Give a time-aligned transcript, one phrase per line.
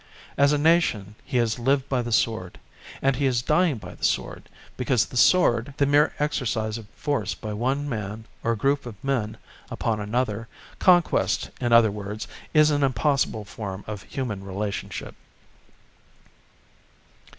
[0.35, 2.57] As a nation, he has lived by the sword,
[3.03, 7.35] and he is dying by the sword, because the sword, the mere exercise of force
[7.35, 9.37] by one man or group of men
[9.69, 10.47] upon another,
[10.79, 15.13] conquest in other words, is an impossible form of human relationship.